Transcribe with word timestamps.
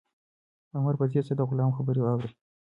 عمر 0.75 0.93
په 0.99 1.05
ځیر 1.11 1.23
سره 1.27 1.37
د 1.37 1.41
غلام 1.49 1.71
خبرې 1.77 2.01
اوري. 2.11 2.29